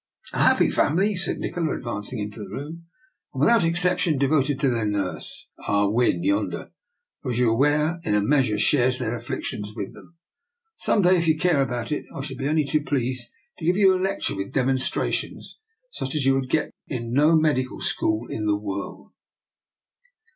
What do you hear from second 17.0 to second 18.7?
no medical school in the